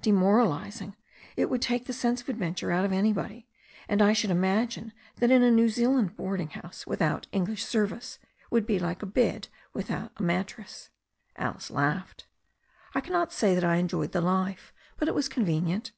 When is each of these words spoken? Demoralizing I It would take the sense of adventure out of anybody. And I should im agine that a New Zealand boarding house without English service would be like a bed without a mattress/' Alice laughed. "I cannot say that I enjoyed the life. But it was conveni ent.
Demoralizing 0.00 0.90
I 0.90 0.94
It 1.38 1.50
would 1.50 1.60
take 1.60 1.86
the 1.86 1.92
sense 1.92 2.20
of 2.20 2.28
adventure 2.28 2.70
out 2.70 2.84
of 2.84 2.92
anybody. 2.92 3.48
And 3.88 4.00
I 4.00 4.12
should 4.12 4.30
im 4.30 4.42
agine 4.42 4.92
that 5.16 5.32
a 5.32 5.50
New 5.50 5.68
Zealand 5.68 6.14
boarding 6.16 6.50
house 6.50 6.86
without 6.86 7.26
English 7.32 7.64
service 7.64 8.20
would 8.48 8.64
be 8.64 8.78
like 8.78 9.02
a 9.02 9.06
bed 9.06 9.48
without 9.74 10.12
a 10.18 10.22
mattress/' 10.22 10.90
Alice 11.34 11.68
laughed. 11.68 12.28
"I 12.94 13.00
cannot 13.00 13.32
say 13.32 13.56
that 13.56 13.64
I 13.64 13.78
enjoyed 13.78 14.12
the 14.12 14.20
life. 14.20 14.72
But 14.98 15.08
it 15.08 15.16
was 15.16 15.28
conveni 15.28 15.70
ent. 15.70 15.90